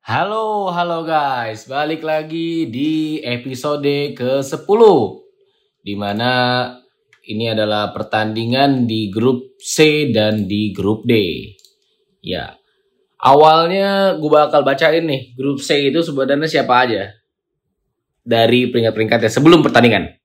Halo, 0.00 0.72
halo 0.72 1.04
guys. 1.04 1.68
Balik 1.68 2.00
lagi 2.00 2.72
di 2.72 3.20
episode 3.20 4.16
ke-10. 4.16 4.80
Di 5.84 5.92
mana 5.92 6.32
ini 7.28 7.52
adalah 7.52 7.92
pertandingan 7.92 8.88
di 8.88 9.12
grup 9.12 9.60
C 9.60 10.08
dan 10.08 10.48
di 10.48 10.72
grup 10.72 11.04
D. 11.04 11.12
Ya. 12.24 12.56
Awalnya 13.20 14.16
gue 14.16 14.30
bakal 14.32 14.64
bacain 14.64 15.04
nih, 15.04 15.36
grup 15.36 15.60
C 15.60 15.92
itu 15.92 16.00
sebenarnya 16.00 16.48
siapa 16.48 16.80
aja. 16.80 17.12
Dari 18.24 18.72
peringkat-peringkatnya 18.72 19.28
sebelum 19.28 19.60
pertandingan. 19.60 20.19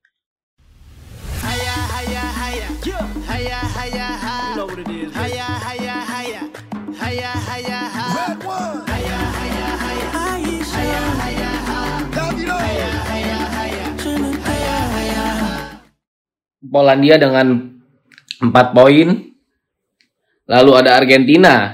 Polandia 16.65 17.15
dengan 17.21 17.77
4 18.41 18.51
poin. 18.77 19.07
Lalu 20.45 20.71
ada 20.77 20.97
Argentina 20.97 21.73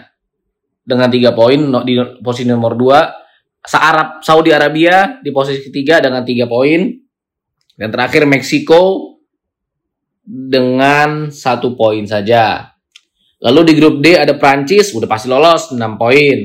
dengan 0.84 1.12
3 1.12 1.36
poin 1.36 1.60
di 1.88 1.94
posisi 2.24 2.48
nomor 2.48 2.76
2. 2.76 3.62
Searab 3.62 4.26
Saudi 4.26 4.50
Arabia 4.50 5.22
di 5.22 5.30
posisi 5.30 5.62
ketiga 5.70 6.02
dengan 6.02 6.24
3 6.24 6.46
poin. 6.50 6.82
Dan 7.76 7.90
terakhir 7.90 8.30
Meksiko 8.30 9.16
dengan 10.22 11.34
satu 11.34 11.74
poin 11.74 12.06
saja. 12.06 12.70
Lalu 13.42 13.74
di 13.74 13.74
grup 13.74 13.96
D 14.06 14.14
ada 14.14 14.38
Prancis 14.38 14.94
udah 14.94 15.10
pasti 15.10 15.26
lolos 15.26 15.74
6 15.74 15.78
poin. 15.98 16.38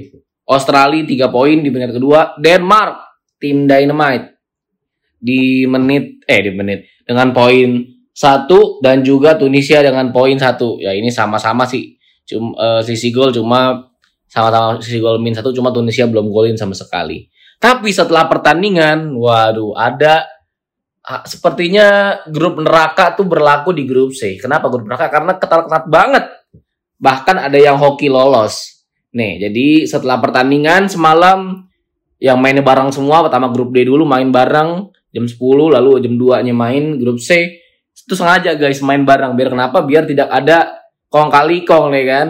Australia 0.48 1.02
3 1.04 1.28
poin 1.28 1.56
di 1.60 1.68
peringkat 1.68 1.96
kedua. 1.98 2.20
Denmark 2.40 3.06
tim 3.36 3.68
Dynamite 3.68 4.36
di 5.16 5.64
menit 5.68 6.24
eh 6.24 6.40
di 6.44 6.50
menit 6.52 6.80
dengan 7.04 7.32
poin 7.32 7.95
satu 8.16 8.80
dan 8.80 9.04
juga 9.04 9.36
Tunisia 9.36 9.84
dengan 9.84 10.08
poin 10.08 10.40
satu. 10.40 10.80
Ya 10.80 10.96
ini 10.96 11.12
sama-sama 11.12 11.68
sih. 11.68 12.00
Cuma 12.24 12.80
sisi 12.80 13.12
gol 13.12 13.28
cuma 13.28 13.92
sama-sama 14.24 14.80
sisi 14.80 15.04
gol 15.04 15.20
min 15.20 15.36
satu 15.36 15.52
cuma 15.52 15.68
Tunisia 15.68 16.08
belum 16.08 16.32
golin 16.32 16.56
sama 16.56 16.72
sekali. 16.72 17.28
Tapi 17.60 17.92
setelah 17.92 18.24
pertandingan 18.24 19.12
waduh 19.20 19.76
ada 19.76 20.24
sepertinya 21.28 22.18
grup 22.32 22.58
neraka 22.58 23.12
tuh 23.12 23.28
berlaku 23.28 23.76
di 23.76 23.84
grup 23.84 24.16
C. 24.16 24.40
Kenapa 24.40 24.72
grup 24.72 24.88
neraka? 24.88 25.12
Karena 25.12 25.36
ketat-ketat 25.36 25.84
banget. 25.92 26.24
Bahkan 26.96 27.36
ada 27.36 27.58
yang 27.60 27.76
hoki 27.76 28.08
lolos. 28.08 28.80
Nih 29.12 29.44
jadi 29.44 29.84
setelah 29.84 30.16
pertandingan 30.24 30.88
semalam 30.88 31.68
yang 32.16 32.40
mainnya 32.40 32.64
bareng 32.64 32.88
semua 32.96 33.20
pertama 33.20 33.52
grup 33.52 33.76
D 33.76 33.84
dulu 33.84 34.08
main 34.08 34.32
bareng 34.32 34.88
jam 35.12 35.24
10 35.28 35.36
lalu 35.76 36.00
jam 36.00 36.16
2 36.16 36.48
nya 36.48 36.56
main 36.56 36.96
grup 36.96 37.20
C 37.20 37.60
itu 38.06 38.14
sengaja 38.14 38.54
guys 38.54 38.78
main 38.86 39.02
bareng. 39.02 39.34
Biar 39.34 39.50
kenapa? 39.50 39.82
Biar 39.82 40.06
tidak 40.06 40.30
ada 40.30 40.86
kong 41.10 41.26
kali 41.26 41.66
kong 41.66 41.90
nih 41.90 42.04
kan? 42.06 42.28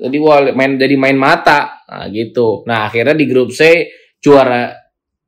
Jadi 0.00 0.16
wah 0.16 0.40
main 0.56 0.80
jadi 0.80 0.96
main 0.96 1.20
mata. 1.20 1.84
Nah 1.84 2.08
gitu. 2.08 2.64
Nah 2.64 2.88
akhirnya 2.88 3.12
di 3.12 3.28
grup 3.28 3.52
C 3.52 3.92
juara 4.16 4.72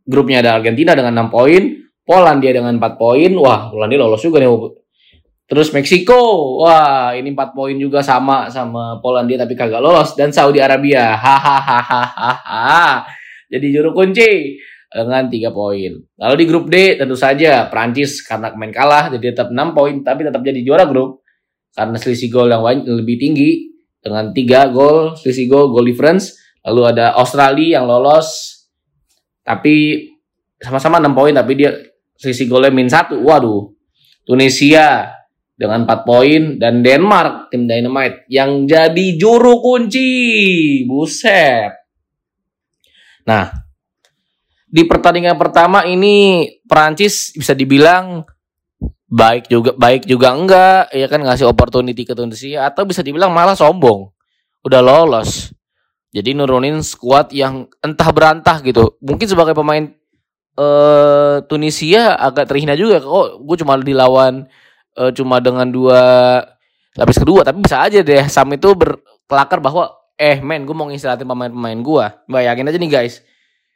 grupnya 0.09 0.41
ada 0.41 0.57
Argentina 0.57 0.97
dengan 0.97 1.29
6 1.29 1.35
poin 1.35 1.63
Polandia 2.01 2.57
dengan 2.57 2.81
4 2.81 2.97
poin. 2.97 3.29
Wah 3.37 3.69
Polandia 3.69 4.01
lolos 4.01 4.25
juga 4.25 4.41
nih. 4.41 4.49
Terus 5.45 5.69
Meksiko 5.77 6.17
wah 6.65 7.13
ini 7.13 7.37
4 7.37 7.53
poin 7.53 7.77
juga 7.77 8.01
sama 8.01 8.48
sama 8.48 9.05
Polandia 9.05 9.37
tapi 9.45 9.53
kagak 9.53 9.85
lolos. 9.85 10.17
Dan 10.17 10.33
Saudi 10.33 10.65
Arabia 10.65 11.13
hahaha. 11.13 13.05
Jadi 13.53 13.67
juru 13.69 13.93
kunci 13.93 14.57
dengan 14.95 15.27
3 15.27 15.50
poin. 15.50 15.92
Lalu 15.98 16.34
di 16.39 16.45
grup 16.47 16.70
D 16.70 16.95
tentu 16.95 17.19
saja 17.19 17.67
Prancis 17.67 18.23
karena 18.23 18.55
main 18.55 18.70
kalah 18.70 19.11
jadi 19.11 19.34
tetap 19.34 19.51
6 19.51 19.75
poin 19.75 19.98
tapi 20.06 20.23
tetap 20.23 20.39
jadi 20.46 20.63
juara 20.63 20.86
grup 20.86 21.27
karena 21.74 21.98
selisih 21.98 22.30
gol 22.30 22.46
yang 22.46 22.63
lebih 22.86 23.19
tinggi 23.19 23.74
dengan 23.98 24.30
3 24.30 24.70
gol 24.70 25.19
selisih 25.19 25.51
gol 25.51 25.74
goal 25.74 25.83
difference. 25.83 26.39
Lalu 26.63 26.95
ada 26.95 27.19
Australia 27.19 27.83
yang 27.83 27.91
lolos 27.91 28.30
tapi 29.42 30.07
sama-sama 30.63 31.02
6 31.02 31.11
poin 31.11 31.35
tapi 31.35 31.52
dia 31.58 31.74
selisih 32.14 32.46
golnya 32.46 32.70
min 32.70 32.86
1. 32.86 33.19
Waduh. 33.19 33.74
Tunisia 34.24 35.11
dengan 35.58 35.85
4 35.90 36.07
poin 36.07 36.42
dan 36.57 36.86
Denmark 36.86 37.51
tim 37.51 37.67
Dynamite 37.67 38.30
yang 38.30 38.63
jadi 38.70 39.19
juru 39.19 39.58
kunci. 39.58 40.07
Buset. 40.86 41.83
Nah, 43.24 43.64
di 44.74 44.83
pertandingan 44.90 45.39
pertama 45.39 45.86
ini 45.86 46.51
Perancis 46.67 47.30
bisa 47.39 47.55
dibilang 47.55 48.27
baik 49.07 49.46
juga 49.46 49.70
baik 49.79 50.02
juga 50.11 50.35
enggak 50.35 50.90
ya 50.90 51.07
kan 51.07 51.23
ngasih 51.23 51.46
opportunity 51.46 52.02
ke 52.02 52.11
Tunisia 52.11 52.67
atau 52.67 52.83
bisa 52.83 52.98
dibilang 52.98 53.30
malah 53.30 53.55
sombong. 53.55 54.11
Udah 54.67 54.83
lolos. 54.83 55.55
Jadi 56.11 56.34
nurunin 56.34 56.83
skuad 56.83 57.30
yang 57.30 57.70
entah 57.86 58.11
berantah 58.11 58.58
gitu. 58.67 58.98
Mungkin 58.98 59.30
sebagai 59.30 59.55
pemain 59.55 59.95
eh 60.58 61.36
Tunisia 61.46 62.18
agak 62.18 62.51
terhina 62.51 62.74
juga 62.74 62.98
kok 62.98 63.46
gue 63.46 63.57
cuma 63.63 63.79
dilawan 63.79 64.51
eh, 64.98 65.11
cuma 65.14 65.39
dengan 65.39 65.70
dua 65.70 66.02
lapis 66.98 67.23
kedua. 67.23 67.46
Tapi 67.46 67.63
bisa 67.63 67.79
aja 67.79 68.02
deh 68.02 68.27
Sam 68.27 68.51
itu 68.51 68.74
berkelakar 68.74 69.63
bahwa 69.63 69.95
eh 70.18 70.42
men 70.42 70.67
gue 70.67 70.74
mau 70.74 70.90
ngistirahatin 70.90 71.30
pemain-pemain 71.30 71.79
gue. 71.79 72.07
Bayangin 72.27 72.67
aja 72.67 72.79
nih 72.83 72.90
guys 72.90 73.23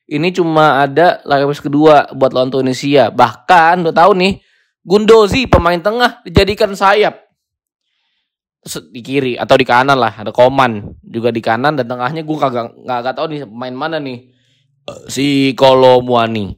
ini 0.08 0.32
cuma 0.32 0.88
ada 0.88 1.20
lapis 1.28 1.60
kedua 1.60 2.08
buat 2.16 2.32
lawan 2.32 2.48
Tunisia. 2.48 3.12
Bahkan 3.12 3.84
udah 3.84 3.94
tahu 3.94 4.16
nih, 4.16 4.40
Gundozi 4.80 5.44
pemain 5.44 5.76
tengah 5.76 6.24
dijadikan 6.24 6.72
sayap. 6.72 7.28
Di 8.64 9.00
kiri 9.04 9.36
atau 9.36 9.54
di 9.60 9.68
kanan 9.68 10.00
lah, 10.00 10.16
ada 10.16 10.32
Koman 10.32 10.96
juga 11.04 11.28
di 11.28 11.44
kanan 11.44 11.76
dan 11.76 11.84
tengahnya 11.84 12.24
gue 12.24 12.36
kagak 12.40 12.72
nggak 12.72 13.14
tahu 13.14 13.26
nih 13.28 13.40
pemain 13.44 13.76
mana 13.76 13.96
nih. 14.00 14.32
Eh, 14.88 15.00
Si 15.12 15.26
Kolomuani. 15.52 16.56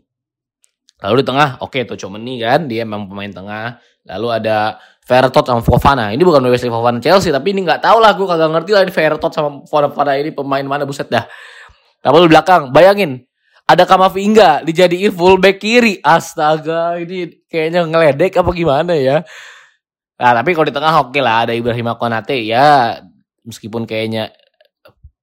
Lalu 1.00 1.14
di 1.24 1.26
tengah, 1.26 1.58
oke 1.64 1.80
tuh 1.88 1.96
Chomeni 1.98 2.38
kan, 2.38 2.70
dia 2.70 2.86
memang 2.86 3.10
pemain 3.10 3.32
tengah. 3.32 3.82
Lalu 4.06 4.28
ada 4.30 4.78
Vertot 5.02 5.42
sama 5.42 5.64
Fofana. 5.64 6.14
Ini 6.14 6.22
bukan 6.22 6.44
Wesley 6.46 6.70
Fofana 6.70 7.02
Chelsea, 7.02 7.34
tapi 7.34 7.50
ini 7.50 7.66
nggak 7.66 7.82
tahu 7.82 7.98
lah, 7.98 8.14
gue 8.14 8.26
kagak 8.28 8.52
ngerti 8.52 8.70
lah 8.78 8.82
ini 8.86 8.92
Vertot 8.94 9.32
sama 9.34 9.48
Fofana 9.66 10.14
ini 10.14 10.30
pemain 10.30 10.62
mana 10.62 10.86
buset 10.86 11.10
dah. 11.10 11.26
Lalu 12.04 12.28
di 12.28 12.36
belakang, 12.36 12.70
bayangin 12.70 13.29
ada 13.70 13.86
Kamavinga 13.86 14.66
dijadiin 14.66 15.14
fullback 15.14 15.62
kiri. 15.62 16.03
Astaga, 16.03 16.98
ini 16.98 17.31
kayaknya 17.47 17.86
ngeledek 17.86 18.42
apa 18.42 18.50
gimana 18.50 18.98
ya? 18.98 19.22
Nah, 20.19 20.32
tapi 20.34 20.53
kalau 20.53 20.66
di 20.66 20.75
tengah 20.75 20.94
oke 21.06 21.20
lah 21.22 21.47
ada 21.47 21.54
Ibrahim 21.54 21.94
Konate 21.97 22.44
ya 22.44 22.98
meskipun 23.47 23.88
kayaknya 23.88 24.28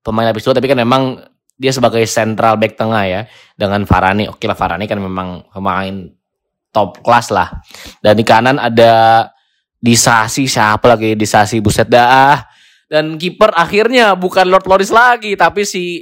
pemain 0.02 0.26
lapis 0.26 0.42
dua 0.48 0.58
tapi 0.58 0.66
kan 0.66 0.80
memang 0.80 1.22
dia 1.54 1.70
sebagai 1.70 2.02
central 2.10 2.58
back 2.58 2.80
tengah 2.80 3.04
ya 3.06 3.22
dengan 3.54 3.84
Varane. 3.84 4.32
Oke 4.32 4.48
lah 4.48 4.58
Varane 4.58 4.88
kan 4.88 4.98
memang 4.98 5.46
pemain 5.52 6.08
top 6.72 7.04
kelas 7.04 7.30
lah. 7.30 7.62
Dan 8.00 8.16
di 8.16 8.24
kanan 8.24 8.58
ada 8.58 9.28
Disasi 9.78 10.50
siapa 10.50 10.90
lagi 10.90 11.14
Disasi 11.14 11.62
buset 11.62 11.86
dah. 11.86 12.42
Dan 12.90 13.20
kiper 13.20 13.54
akhirnya 13.54 14.18
bukan 14.18 14.50
Lord 14.50 14.66
Loris 14.66 14.90
lagi 14.90 15.38
tapi 15.38 15.62
si 15.68 16.02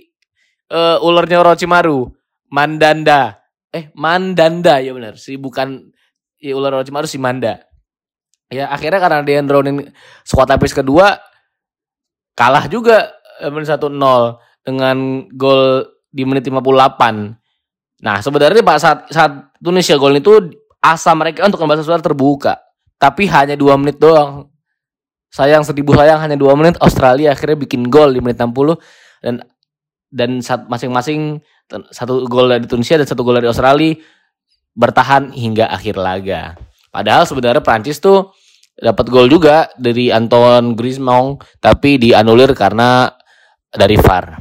eh, 0.71 0.97
ulernya 1.03 1.43
Orochimaru. 1.43 2.24
Mandanda. 2.55 3.43
Eh, 3.75 3.91
Mandanda 3.91 4.79
ya 4.79 4.95
benar. 4.95 5.19
Si 5.19 5.35
bukan 5.35 5.91
ya 6.39 6.55
ular 6.55 6.79
Orochimaru 6.79 7.03
si 7.03 7.19
Manda. 7.19 7.59
Ya 8.47 8.71
akhirnya 8.71 9.03
karena 9.03 9.19
dia 9.27 9.43
nurunin 9.43 9.91
squad 10.23 10.47
lapis 10.47 10.71
kedua 10.71 11.19
kalah 12.31 12.71
juga 12.71 13.11
eh, 13.43 13.51
menit 13.51 13.67
1-0 13.67 13.91
dengan 14.63 15.27
gol 15.35 15.83
di 16.07 16.23
menit 16.23 16.47
58. 16.47 17.35
Nah, 18.05 18.17
sebenarnya 18.23 18.63
Pak 18.63 18.77
saat 18.79 18.99
saat 19.11 19.31
Tunisia 19.59 19.99
gol 19.99 20.15
itu 20.15 20.31
asa 20.79 21.11
mereka 21.11 21.43
untuk 21.43 21.59
kembali 21.59 21.83
suara 21.83 21.99
terbuka. 21.99 22.55
Tapi 22.95 23.27
hanya 23.27 23.59
dua 23.59 23.75
menit 23.75 23.99
doang. 23.99 24.47
Sayang 25.27 25.67
seribu 25.67 25.91
sayang 25.91 26.23
hanya 26.23 26.39
dua 26.39 26.55
menit 26.55 26.79
Australia 26.79 27.35
akhirnya 27.35 27.59
bikin 27.59 27.91
gol 27.91 28.15
di 28.15 28.23
menit 28.23 28.39
60 28.39 28.79
dan 29.19 29.43
dan 30.07 30.39
saat 30.39 30.63
masing-masing 30.71 31.43
satu 31.69 32.25
gol 32.29 32.51
dari 32.51 32.65
Tunisia 32.69 32.99
dan 32.99 33.09
satu 33.09 33.25
gol 33.25 33.41
dari 33.41 33.49
Australia 33.49 33.97
bertahan 34.75 35.33
hingga 35.33 35.71
akhir 35.71 35.95
laga. 35.97 36.53
Padahal 36.91 37.25
sebenarnya 37.27 37.63
Prancis 37.63 37.99
tuh 37.99 38.31
dapat 38.75 39.07
gol 39.07 39.31
juga 39.31 39.71
dari 39.79 40.11
Anton 40.11 40.75
Griezmann 40.75 41.39
tapi 41.63 41.95
dianulir 41.95 42.51
karena 42.51 43.07
dari 43.71 43.95
VAR. 43.95 44.35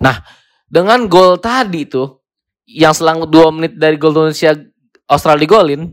Nah, 0.00 0.16
dengan 0.64 1.06
gol 1.06 1.36
tadi 1.38 1.84
tuh 1.84 2.24
yang 2.64 2.96
selang 2.96 3.28
2 3.28 3.52
menit 3.52 3.72
dari 3.76 4.00
gol 4.00 4.16
Tunisia 4.16 4.56
Australia 5.08 5.44
golin 5.44 5.92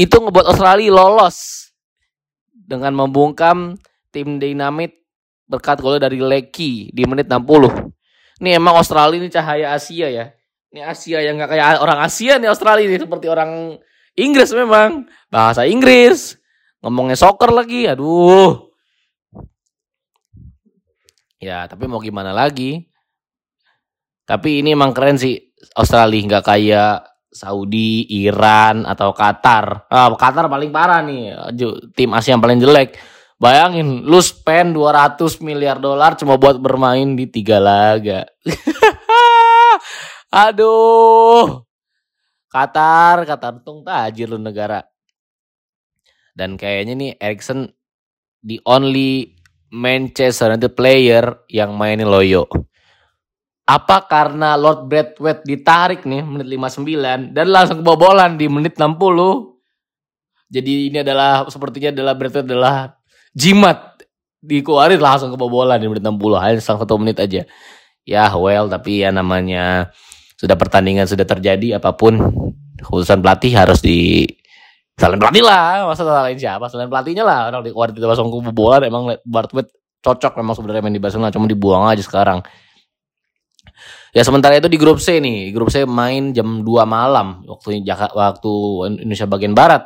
itu 0.00 0.16
ngebuat 0.16 0.48
Australia 0.48 0.96
lolos 0.96 1.68
dengan 2.52 2.96
membungkam 2.96 3.76
tim 4.08 4.40
Dynamite 4.40 4.96
berkat 5.44 5.82
gol 5.82 6.00
dari 6.00 6.22
Leki 6.22 6.94
di 6.94 7.02
menit 7.04 7.28
60. 7.28 7.99
Ini 8.40 8.56
emang 8.56 8.80
Australia 8.80 9.20
ini 9.20 9.28
cahaya 9.28 9.76
Asia 9.76 10.08
ya. 10.08 10.26
Ini 10.72 10.80
Asia 10.80 11.20
yang 11.20 11.36
nggak 11.36 11.50
kayak 11.52 11.66
orang 11.84 12.00
Asia 12.00 12.40
nih 12.40 12.48
Australia 12.48 12.88
ini 12.88 12.96
seperti 12.96 13.26
orang 13.28 13.76
Inggris 14.16 14.50
memang. 14.56 15.04
Bahasa 15.28 15.68
Inggris. 15.68 16.40
Ngomongnya 16.80 17.20
soccer 17.20 17.52
lagi. 17.52 17.84
Aduh. 17.84 18.72
Ya, 21.40 21.68
tapi 21.68 21.84
mau 21.84 22.00
gimana 22.00 22.32
lagi? 22.32 22.88
Tapi 24.24 24.64
ini 24.64 24.72
emang 24.72 24.96
keren 24.96 25.20
sih 25.20 25.36
Australia 25.76 26.20
nggak 26.24 26.44
kayak 26.44 27.10
Saudi, 27.30 28.08
Iran 28.24 28.88
atau 28.88 29.14
Qatar. 29.14 29.86
Ah, 29.86 30.10
Qatar 30.16 30.50
paling 30.50 30.74
parah 30.74 31.00
nih, 31.04 31.30
tim 31.94 32.10
Asia 32.10 32.34
yang 32.34 32.42
paling 32.42 32.58
jelek. 32.58 32.98
Bayangin, 33.40 34.04
lu 34.04 34.20
spend 34.20 34.76
200 34.76 35.40
miliar 35.40 35.80
dolar 35.80 36.12
cuma 36.12 36.36
buat 36.36 36.60
bermain 36.60 37.16
di 37.16 37.24
tiga 37.24 37.56
laga. 37.56 38.28
Aduh. 40.44 41.64
Qatar, 42.52 43.24
Qatar 43.24 43.64
tung 43.64 43.80
tajir 43.80 44.28
lu 44.28 44.36
negara. 44.36 44.84
Dan 46.36 46.60
kayaknya 46.60 46.92
nih 46.92 47.10
Erikson 47.16 47.64
the 48.44 48.60
only 48.68 49.32
Manchester 49.72 50.52
United 50.52 50.76
player 50.76 51.24
yang 51.48 51.72
mainin 51.80 52.12
loyo. 52.12 52.44
Apa 53.64 54.04
karena 54.04 54.52
Lord 54.60 54.84
Bradway 54.84 55.40
ditarik 55.48 56.04
nih 56.04 56.20
menit 56.20 56.44
59 56.44 57.32
dan 57.32 57.46
langsung 57.48 57.80
kebobolan 57.80 58.36
di 58.36 58.52
menit 58.52 58.76
60. 58.76 59.00
Jadi 60.52 60.92
ini 60.92 60.98
adalah 61.00 61.48
sepertinya 61.48 61.94
adalah 61.94 62.12
Bradway 62.18 62.44
adalah 62.44 62.99
jimat. 63.34 64.00
Dikeluarin 64.40 64.96
langsung 64.96 65.28
kebobolan 65.36 65.76
di 65.76 65.84
menit 65.84 66.00
60 66.00 66.16
hanya 66.40 66.56
satu 66.64 66.96
menit 66.96 67.20
aja. 67.20 67.44
Ya 68.08 68.32
well 68.32 68.72
tapi 68.72 69.04
ya 69.04 69.12
namanya 69.12 69.92
sudah 70.40 70.56
pertandingan 70.56 71.04
sudah 71.04 71.28
terjadi 71.28 71.76
apa 71.76 71.92
pun 71.92 72.16
keputusan 72.80 73.20
pelatih 73.20 73.52
harus 73.52 73.84
di 73.84 74.24
selain 74.96 75.20
pelatih 75.20 75.44
lah. 75.44 75.84
Masa 75.84 76.08
lain 76.08 76.40
siapa? 76.40 76.72
Selain 76.72 76.88
pelatihnya 76.88 77.20
lah. 77.20 77.52
Orang 77.52 77.60
di 77.68 77.72
itu 77.76 78.06
langsung 78.08 78.32
kebobolan. 78.32 78.88
Emang 78.88 79.12
Bartwet 79.28 79.68
cocok 80.00 80.40
memang 80.40 80.56
sebenarnya 80.56 80.80
main 80.80 80.96
di 80.96 81.02
Barcelona 81.04 81.28
cuma 81.28 81.44
dibuang 81.44 81.84
aja 81.92 82.00
sekarang. 82.00 82.40
Ya 84.16 84.24
sementara 84.24 84.56
itu 84.56 84.72
di 84.72 84.80
grup 84.80 85.04
C 85.04 85.20
nih. 85.20 85.52
Grup 85.52 85.68
C 85.68 85.84
main 85.84 86.32
jam 86.32 86.64
2 86.64 86.66
malam. 86.88 87.44
Waktu 87.44 87.84
waktu 88.16 88.52
Indonesia 89.04 89.28
bagian 89.28 89.52
barat 89.52 89.84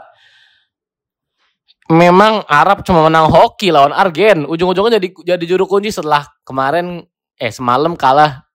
memang 1.90 2.44
Arab 2.48 2.81
cuma 2.86 3.04
menang 3.04 3.28
hoki 3.28 3.69
lawan 3.69 3.92
Argen. 3.92 4.48
Ujung-ujungnya 4.48 4.96
jadi 4.96 5.08
jadi 5.36 5.44
juru 5.44 5.69
kunci 5.69 5.92
setelah 5.92 6.25
kemarin 6.46 7.04
eh 7.36 7.52
semalam 7.52 7.98
kalah 7.98 8.46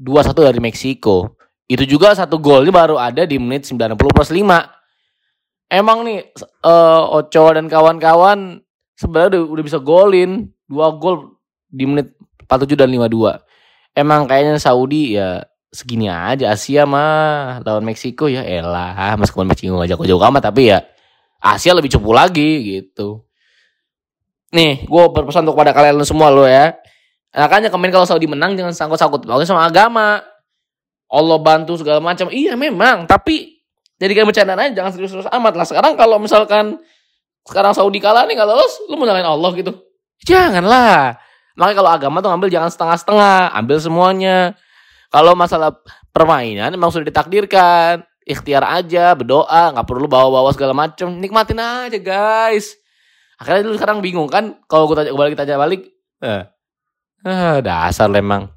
2-1 0.00 0.36
dari 0.36 0.60
Meksiko. 0.60 1.36
Itu 1.66 1.82
juga 1.88 2.14
satu 2.14 2.38
golnya 2.38 2.70
baru 2.70 3.00
ada 3.00 3.26
di 3.26 3.40
menit 3.40 3.66
90 3.66 3.96
plus 3.96 4.30
5. 4.30 4.44
Emang 5.66 6.06
nih 6.06 6.30
uh, 6.62 7.50
dan 7.50 7.66
kawan-kawan 7.66 8.62
sebenarnya 8.94 9.34
udah, 9.34 9.42
udah 9.50 9.64
bisa 9.66 9.78
golin 9.82 10.46
dua 10.70 10.94
gol 10.94 11.42
di 11.66 11.82
menit 11.90 12.14
47 12.46 12.78
dan 12.78 12.88
52. 12.94 13.98
Emang 13.98 14.30
kayaknya 14.30 14.62
Saudi 14.62 15.18
ya 15.18 15.42
segini 15.74 16.06
aja 16.06 16.54
Asia 16.54 16.86
mah 16.86 17.60
lawan 17.66 17.82
Meksiko 17.82 18.30
ya 18.30 18.46
elah 18.46 19.18
meskipun 19.18 19.50
Meksiko 19.50 19.74
ngajak 19.74 19.98
jauh 20.06 20.22
amat 20.22 20.48
tapi 20.48 20.70
ya 20.70 20.86
Asia 21.54 21.76
lebih 21.76 21.92
cepu 21.92 22.10
lagi 22.10 22.82
gitu. 22.82 23.22
Nih, 24.54 24.86
gue 24.86 25.04
berpesan 25.12 25.44
untuk 25.44 25.58
pada 25.58 25.70
kalian 25.70 26.00
semua 26.02 26.32
lo 26.32 26.48
ya. 26.48 26.74
Makanya 27.36 27.68
kemarin 27.68 27.92
kalau 27.92 28.06
Saudi 28.08 28.24
menang 28.24 28.56
jangan 28.56 28.72
sangkut-sangkut 28.72 29.28
pokoknya 29.28 29.44
sama 29.44 29.68
agama. 29.68 30.24
Allah 31.06 31.38
bantu 31.38 31.76
segala 31.76 32.00
macam. 32.00 32.32
Iya 32.32 32.56
memang, 32.56 33.04
tapi 33.04 33.60
jadikan 34.00 34.24
bercandaan 34.24 34.58
aja 34.58 34.82
jangan 34.82 34.90
serius-serius 34.96 35.28
amat 35.28 35.52
lah. 35.54 35.66
Sekarang 35.68 35.92
kalau 35.94 36.16
misalkan 36.16 36.80
sekarang 37.44 37.76
Saudi 37.76 38.00
kalah 38.00 38.24
nih 38.24 38.34
nggak 38.40 38.48
lolos, 38.48 38.72
lu 38.88 38.96
mau 38.96 39.04
nyalain 39.04 39.28
Allah 39.28 39.50
gitu. 39.52 39.76
Janganlah. 40.24 41.20
Makanya 41.60 41.76
kalau 41.76 41.90
agama 41.92 42.16
tuh 42.24 42.30
ngambil 42.32 42.48
jangan 42.48 42.70
setengah-setengah, 42.72 43.52
ambil 43.52 43.76
semuanya. 43.82 44.38
Kalau 45.12 45.36
masalah 45.36 45.76
permainan 46.10 46.72
memang 46.72 46.88
sudah 46.88 47.06
ditakdirkan 47.06 48.05
ikhtiar 48.26 48.66
aja 48.66 49.14
berdoa 49.14 49.72
nggak 49.72 49.86
perlu 49.86 50.10
bawa-bawa 50.10 50.50
segala 50.50 50.74
macem. 50.74 51.08
Nikmatin 51.16 51.62
aja 51.62 51.98
guys. 52.02 52.74
Akhirnya 53.36 53.68
lu 53.68 53.76
sekarang 53.76 54.00
bingung 54.00 54.28
kan 54.32 54.56
kalau 54.64 54.88
gue 54.88 54.96
tanya 54.96 55.12
balik 55.12 55.36
tanya 55.36 55.60
balik 55.60 55.92
eh, 56.24 56.42
eh 57.24 57.56
dasar 57.60 58.08
lemang 58.08 58.48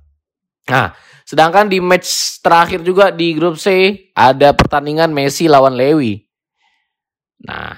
nah 0.70 0.94
sedangkan 1.26 1.66
di 1.68 1.82
match 1.82 2.40
terakhir 2.40 2.86
juga 2.86 3.12
di 3.12 3.34
grup 3.34 3.58
C 3.60 3.98
ada 4.16 4.54
pertandingan 4.54 5.12
Messi 5.12 5.50
lawan 5.50 5.76
Lewi. 5.76 6.22
Nah 7.44 7.76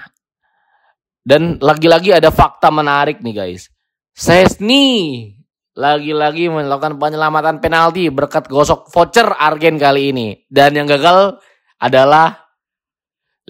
dan 1.22 1.58
lagi-lagi 1.58 2.14
ada 2.14 2.30
fakta 2.30 2.70
menarik 2.70 3.18
nih 3.18 3.34
guys. 3.34 3.72
Sesni 4.12 5.32
lagi-lagi 5.72 6.52
melakukan 6.52 7.00
penyelamatan 7.00 7.64
penalti 7.64 8.12
berkat 8.12 8.44
gosok 8.46 8.92
voucher 8.92 9.26
Argen 9.32 9.80
kali 9.80 10.12
ini. 10.12 10.28
Dan 10.52 10.76
yang 10.76 10.86
gagal 10.86 11.40
adalah 11.82 12.38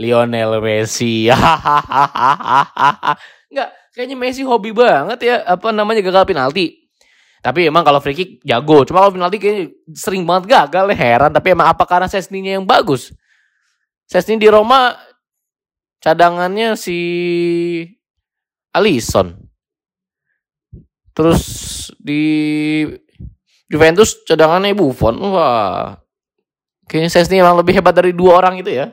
Lionel 0.00 0.56
Messi. 0.64 1.28
Enggak, 3.52 3.68
kayaknya 3.92 4.16
Messi 4.16 4.40
hobi 4.40 4.72
banget 4.72 5.20
ya 5.20 5.44
apa 5.44 5.68
namanya 5.68 6.00
gagal 6.00 6.24
penalti. 6.24 6.80
Tapi 7.42 7.68
emang 7.68 7.84
kalau 7.84 8.00
free 8.00 8.16
kick 8.16 8.30
jago. 8.46 8.86
Cuma 8.86 9.04
kalau 9.04 9.18
penalti 9.18 9.36
kayaknya 9.36 9.74
sering 9.92 10.24
banget 10.24 10.48
gagal 10.48 10.94
ya 10.94 10.96
heran. 10.96 11.30
Tapi 11.34 11.52
emang 11.52 11.74
apa 11.74 11.84
karena 11.84 12.08
Sesninya 12.08 12.56
yang 12.56 12.64
bagus? 12.64 13.12
Sesni 14.06 14.38
di 14.38 14.48
Roma 14.48 14.94
cadangannya 15.98 16.78
si 16.78 16.98
Alisson. 18.72 19.36
Terus 21.12 21.44
di 22.00 22.88
Juventus 23.68 24.16
cadangannya 24.24 24.72
Buffon. 24.72 25.20
Wah, 25.20 26.00
Kayaknya 26.90 27.10
Sesni 27.10 27.38
emang 27.38 27.56
lebih 27.56 27.78
hebat 27.78 27.94
dari 27.94 28.10
dua 28.12 28.42
orang 28.42 28.58
itu 28.58 28.68
ya. 28.68 28.92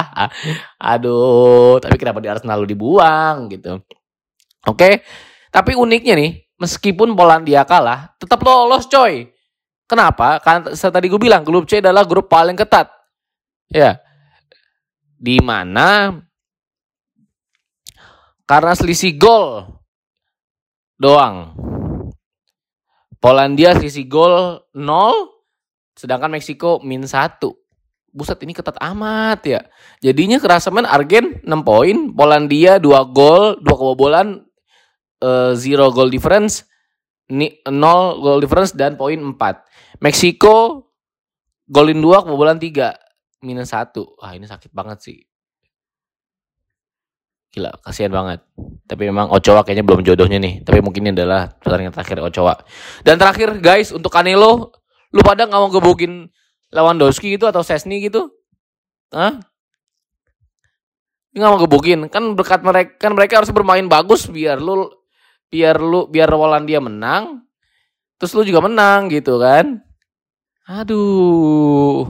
Aduh, 0.94 1.82
tapi 1.82 1.98
kenapa 1.98 2.22
di 2.22 2.28
Arsenal 2.30 2.62
lu 2.62 2.68
dibuang 2.68 3.50
gitu. 3.50 3.82
Oke, 4.64 5.02
tapi 5.50 5.74
uniknya 5.74 6.14
nih, 6.14 6.30
meskipun 6.56 7.18
Polandia 7.18 7.66
kalah, 7.66 8.14
tetap 8.16 8.38
lolos 8.46 8.86
coy. 8.86 9.28
Kenapa? 9.90 10.38
Karena 10.40 10.72
tadi 10.72 11.06
gue 11.10 11.20
bilang, 11.20 11.42
grup 11.42 11.66
C 11.66 11.82
adalah 11.82 12.06
grup 12.06 12.30
paling 12.30 12.54
ketat. 12.54 12.88
Ya, 13.68 13.98
di 15.22 15.38
mana 15.38 16.18
karena 18.42 18.74
selisih 18.74 19.14
gol 19.14 19.78
doang. 20.98 21.54
Polandia 23.22 23.78
selisih 23.78 24.10
gol 24.10 24.66
0, 24.74 25.31
Sedangkan 25.96 26.32
Meksiko 26.32 26.80
min 26.80 27.04
satu. 27.04 27.56
Buset 28.12 28.36
ini 28.44 28.52
ketat 28.52 28.76
amat 28.76 29.40
ya. 29.48 29.60
Jadinya 30.04 30.36
kerasaman 30.36 30.84
Argen 30.84 31.40
6 31.40 31.48
poin, 31.64 31.96
Polandia 32.12 32.76
2 32.76 33.16
gol, 33.16 33.56
2 33.64 33.64
kebobolan, 33.64 34.44
uh, 35.24 35.56
zero 35.56 35.88
goal 35.88 36.12
difference, 36.12 36.68
0 37.32 37.72
goal 38.20 38.38
difference 38.44 38.76
dan 38.76 39.00
poin 39.00 39.16
4. 39.16 40.04
Meksiko 40.04 40.88
golin 41.64 42.04
2, 42.04 42.28
kebobolan 42.28 42.60
3, 42.60 42.92
minus 43.40 43.72
1. 43.72 43.96
Wah 44.20 44.32
ini 44.36 44.44
sakit 44.44 44.70
banget 44.76 44.98
sih. 45.00 45.18
Gila, 47.52 47.68
kasihan 47.84 48.08
banget. 48.08 48.40
Tapi 48.88 49.12
memang 49.12 49.28
Ochoa 49.28 49.60
kayaknya 49.60 49.84
belum 49.84 50.00
jodohnya 50.00 50.40
nih. 50.40 50.64
Tapi 50.64 50.80
mungkin 50.80 51.04
ini 51.04 51.12
adalah 51.12 51.52
pertandingan 51.52 51.92
terakhir 51.92 52.24
Ochoa. 52.24 52.54
Dan 53.04 53.20
terakhir 53.20 53.60
guys, 53.60 53.92
untuk 53.92 54.08
Canelo, 54.08 54.72
Lu 55.12 55.20
pada 55.20 55.44
nggak 55.44 55.60
mau 55.60 55.70
gebukin 55.70 56.28
Lewandowski 56.72 57.36
gitu 57.36 57.44
atau 57.48 57.60
Sesni 57.60 58.00
gitu? 58.00 58.32
Hah? 59.12 59.40
Nggak 61.36 61.50
mau 61.52 61.60
gebukin. 61.60 62.08
Kan 62.08 62.32
berkat 62.32 62.64
mereka 62.64 62.96
kan 62.96 63.12
mereka 63.12 63.44
harus 63.44 63.52
bermain 63.52 63.84
bagus 63.86 64.28
biar 64.28 64.60
lu 64.60 64.88
biar 65.52 65.76
lu 65.80 66.08
biar 66.08 66.32
Wallandia 66.32 66.80
menang. 66.80 67.44
Terus 68.16 68.32
lu 68.32 68.42
juga 68.48 68.64
menang 68.64 69.12
gitu 69.12 69.36
kan? 69.36 69.84
Aduh. 70.66 72.08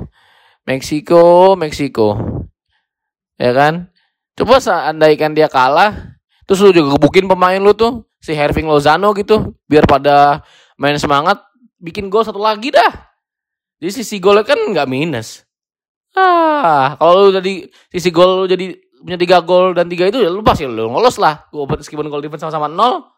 Meksiko, 0.62 1.58
Meksiko. 1.58 2.14
Ya 3.34 3.50
kan? 3.50 3.90
Coba 4.38 4.62
seandaikan 4.62 5.36
dia 5.36 5.50
kalah, 5.50 6.16
terus 6.48 6.62
lu 6.64 6.72
juga 6.72 6.96
gebukin 6.96 7.28
pemain 7.28 7.60
lu 7.60 7.76
tuh, 7.76 8.08
si 8.16 8.32
Herving 8.32 8.64
Lozano 8.64 9.12
gitu, 9.12 9.58
biar 9.68 9.84
pada 9.84 10.40
main 10.80 10.96
semangat, 10.96 11.42
bikin 11.82 12.06
gol 12.06 12.22
satu 12.22 12.38
lagi 12.38 12.70
dah. 12.70 13.10
Jadi 13.82 13.90
sisi 13.90 14.22
golnya 14.22 14.46
kan 14.46 14.62
nggak 14.62 14.86
minus. 14.86 15.42
Ah, 16.14 16.94
kalau 16.94 17.28
lu 17.28 17.30
jadi 17.34 17.66
sisi 17.90 18.14
gol 18.14 18.44
lu 18.44 18.46
jadi 18.46 18.78
punya 19.02 19.18
tiga 19.18 19.42
gol 19.42 19.74
dan 19.74 19.90
tiga 19.90 20.06
itu 20.06 20.22
ya 20.22 20.30
lu 20.30 20.46
pasti 20.46 20.62
lu 20.62 20.86
ngolos 20.86 21.18
lah. 21.18 21.50
Meskipun 21.50 22.06
gol 22.06 22.22
defense 22.22 22.46
sama-sama 22.46 22.70
nol. 22.70 23.10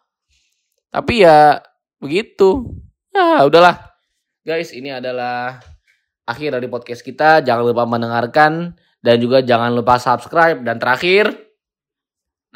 Tapi 0.89 1.21
ya 1.21 1.61
begitu. 2.01 2.73
Ah, 3.13 3.45
udahlah. 3.45 3.93
Guys, 4.41 4.73
ini 4.73 4.89
adalah 4.89 5.61
akhir 6.25 6.57
dari 6.57 6.69
podcast 6.73 7.05
kita. 7.05 7.45
Jangan 7.45 7.65
lupa 7.69 7.85
mendengarkan 7.85 8.73
dan 9.05 9.17
juga 9.21 9.45
jangan 9.45 9.77
lupa 9.77 10.01
subscribe 10.01 10.65
dan 10.65 10.81
terakhir 10.81 11.29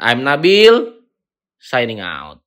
I'm 0.00 0.24
Nabil 0.24 0.96
signing 1.60 2.00
out. 2.00 2.40